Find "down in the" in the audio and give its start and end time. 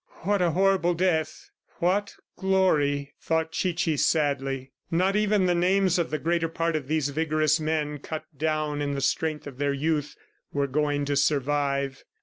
8.35-9.01